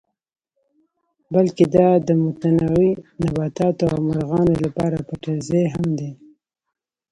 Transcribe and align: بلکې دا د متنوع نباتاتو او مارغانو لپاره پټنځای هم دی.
بلکې 1.33 1.63
دا 1.75 1.89
د 2.07 2.09
متنوع 2.23 2.89
نباتاتو 3.23 3.83
او 3.93 3.99
مارغانو 4.07 4.53
لپاره 4.65 4.97
پټنځای 5.09 5.65
هم 5.73 5.87
دی. 5.99 6.09